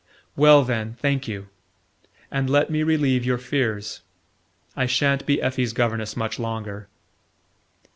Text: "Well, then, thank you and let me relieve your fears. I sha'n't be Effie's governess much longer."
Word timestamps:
"Well, 0.35 0.63
then, 0.63 0.95
thank 0.99 1.27
you 1.27 1.47
and 2.31 2.49
let 2.49 2.71
me 2.71 2.81
relieve 2.81 3.23
your 3.23 3.37
fears. 3.37 4.01
I 4.75 4.87
sha'n't 4.87 5.27
be 5.27 5.39
Effie's 5.39 5.73
governess 5.73 6.17
much 6.17 6.39
longer." 6.39 6.87